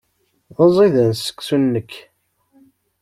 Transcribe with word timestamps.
D 0.55 0.57
aẓidan 0.65 1.11
seksu-nnek. 1.15 1.91